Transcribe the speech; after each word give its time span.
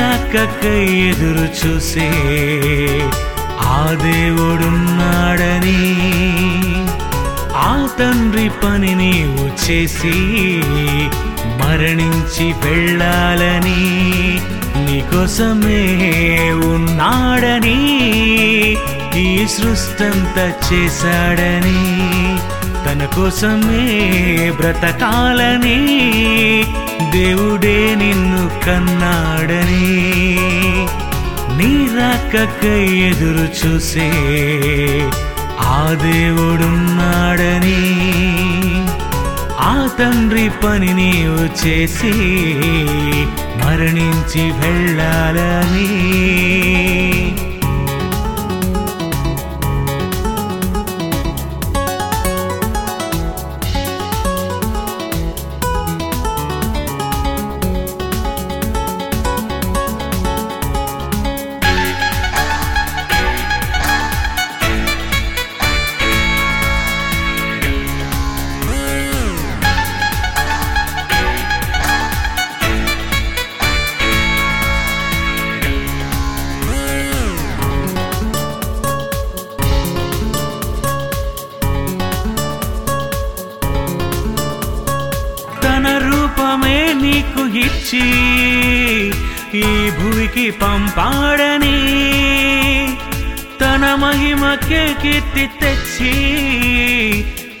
నీ 0.00 0.02
రాకకై 0.02 0.82
ఎదురు 1.06 1.46
చూసే 1.58 2.06
ఆ 3.66 3.78
దేవుడున్నాడని 4.02 5.80
ఆ 7.62 7.72
తండ్రి 7.98 8.46
పని 8.62 8.92
నీవు 8.94 9.46
చేసి 9.64 10.14
మరణించి 11.60 12.46
వెళ్ళాలని 12.62 13.82
నీకోసమే 14.78 15.82
ఉన్నాడని 16.70 17.78
ఈ 19.18 19.30
సృష్టంత 19.56 20.38
చేశాడని 20.66 21.80
తన 22.84 23.04
కోసమే 23.16 23.84
బ్రతకాలని 24.60 25.78
దేవుడే 27.14 27.78
నిన్ను 28.02 28.44
కన్నాడని 28.64 29.86
నీ 31.58 31.72
రాకకై 31.96 32.80
ఎదురు 33.08 33.46
చూసే 33.58 34.10
ఆ 35.70 35.80
దేవుడున్నాడని 36.04 37.80
ఆ 39.66 39.74
తండ్రి 39.98 40.46
పని 40.62 40.92
నీవు 40.92 41.44
చేసి 41.62 42.12
మరణించి 43.60 44.44
వెళ్ళాలని 44.60 45.88
నీకు 87.02 87.42
ఇచ్చి 87.58 88.06
ఈ 89.54 89.90
భూమికి 89.90 90.50
పంపాడని 90.50 91.78
తన 93.60 93.84
మహిమకే 93.94 94.96
కీర్తి 95.02 95.44
తెచ్చి 95.60 96.14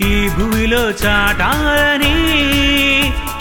ఈ 0.08 0.28
భూమిలో 0.28 0.84
చాటాలని 0.90 2.18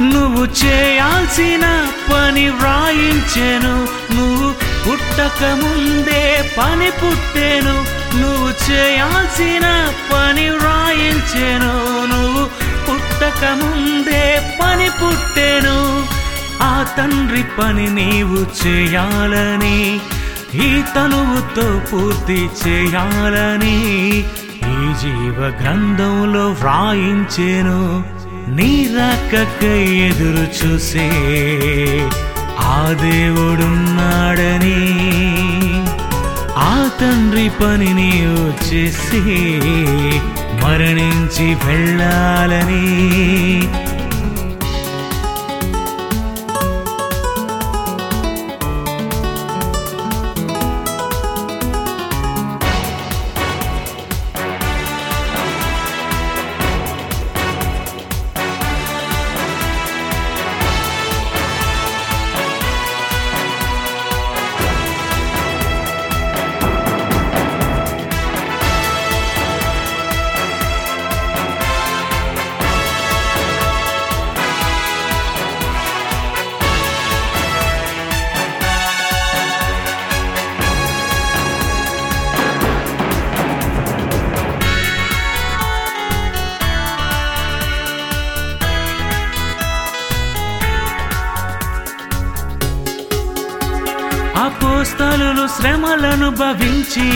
నువ్వు 0.02 0.44
చేయాల్సిన 0.66 1.66
పని 2.12 2.50
వ్రాయించెను. 2.50 3.76
నువ్వు 4.16 4.50
పుట్టక 4.86 5.44
ముందే 5.44 6.24
పని 6.58 6.90
పుట్టెను. 6.92 7.76
నువ్వు 8.18 8.50
చేయాల్సిన 8.72 9.68
పని 10.12 10.50
వ్రాయించెను. 10.50 11.74
నువ్వు 12.12 12.44
పుట్టక 12.88 13.44
ముందే 13.46 14.58
పని 14.62 14.90
పుట్టెను. 15.02 15.69
తండ్రి 17.00 17.44
పని 17.60 17.88
నీవు 17.90 18.40
చేయాలని 18.60 20.00
ఈ 20.56 20.82
తనువుతో 20.96 21.82
పూర్తి 21.92 22.50
చేయాలని 22.62 23.78
ఈ 24.72 24.94
జీవ 25.02 25.38
గ్రంథంలో 25.62 26.52
వ్రాయించేను. 26.52 28.04
నీ 28.56 28.90
రాకకై 28.98 29.82
ఎదురు 29.96 30.48
చూసే 30.60 31.08
ఆ 32.60 32.94
దేవుడున్నాడని 33.02 34.80
ఆ 36.58 36.90
తండ్రి 37.02 37.50
పని 37.50 37.94
నీవు 37.94 38.46
చేసి 38.68 39.22
మరణించి 40.64 41.56
వెళ్ళాలని 41.66 42.86
అపోస్తలు 94.50 95.48
శ్రమలను 95.48 96.30
భవించి 96.30 97.10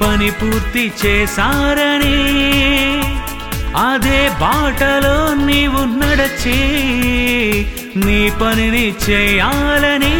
పని 0.00 0.30
పూర్తి 0.30 0.92
చేశారని 1.06 2.20
అదే 3.76 4.28
బాటలో 4.40 5.34
నీవు 5.44 5.82
నడచి 6.00 6.60
నీ 7.96 8.32
పనిని 8.42 8.94
చేయాలని. 9.10 10.18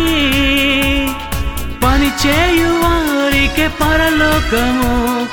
పని 1.85 2.11
చేయువారికి 2.27 3.69
పరలోకము 3.69 5.27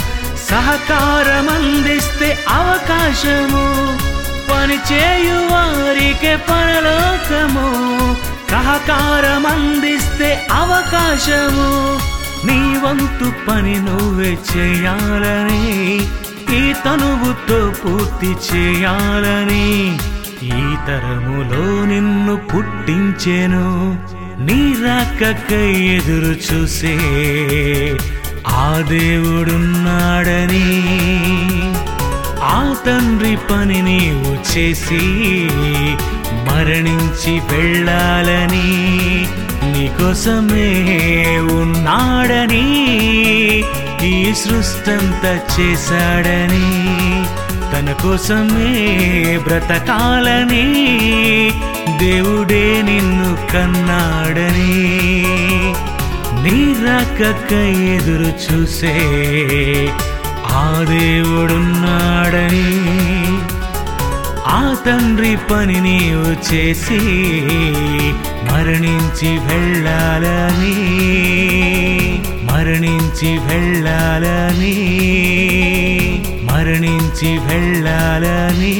సహకారం 0.49 1.49
అందిస్తే 1.49 2.37
అవకాశము. 2.49 3.65
పని 4.51 4.77
చేయువారికి 4.93 6.33
పరలోకము 6.49 7.67
సహకారమందిస్తే 8.51 10.47
అవకాశము. 10.51 11.69
నీ 12.47 12.77
వంతు 12.77 13.31
పని 13.47 13.75
నువ్వే 13.79 14.37
చేయాలని 14.55 15.65
ఈ 16.59 16.73
తనువుతో 16.85 17.71
పూర్తి 17.85 18.31
చేయాలని 18.49 19.97
ఈ 20.43 20.63
తరములో 20.87 21.85
నిన్ను 21.85 22.35
పుట్టించెను. 22.35 23.67
నీ 24.39 24.75
రాకకై 24.85 25.71
ఎదురు 25.71 26.35
చూసే 26.47 26.97
ఆ 28.47 28.83
దేవుడున్నాడని 28.89 30.67
ఆ 32.43 32.75
తండ్రి 32.85 33.35
పని 33.35 33.81
నీవు 33.81 34.57
చేసి 34.57 35.03
మరణించి 36.57 37.31
వెళ్ళాలని 37.49 38.69
నీకోసమే 39.71 40.69
ఉన్నాడని 41.55 42.63
ఈ 44.03 44.13
సృష్టంత 44.41 45.23
చేశాడని 45.53 46.69
తన 47.71 47.93
కోసమే 48.01 48.71
బ్రతకాలని 49.45 50.65
దేవుడే 51.99 52.65
నిన్ను 52.89 53.31
కన్నాడని 53.53 54.73
నీరాకక్క 56.43 57.51
ఎదురు 57.91 58.31
చూసే 58.45 58.95
ఆ 60.55 60.65
దేవుడున్నాడని 60.91 62.67
ఆ 64.49 64.59
తండ్రి 64.85 65.37
పని 65.51 65.77
నీవు 65.81 66.31
చేసి 66.47 66.99
మరణించి 68.49 69.31
వెళ్ళాలని 69.47 70.75
మరణించి 72.51 73.31
వెళ్ళాలని 73.47 74.75
మరణించి 76.51 77.31
వెళ్ళాలని. 77.47 78.75